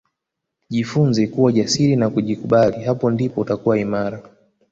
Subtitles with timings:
[0.69, 4.21] Jifunze kuwa jasiri na kujikubali hapo ndipo utakuwa imara